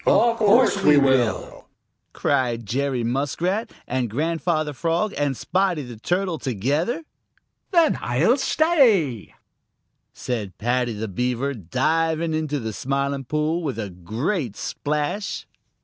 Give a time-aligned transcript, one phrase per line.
[0.03, 1.67] "Of course we will!"
[2.11, 7.03] cried Jerry Muskrat and Grandfather Frog and Spotty the Turtle together.
[7.69, 9.35] "Then I'll stay,"
[10.11, 15.45] said Paddy the Beaver, diving into the Smiling Pool with a great splash.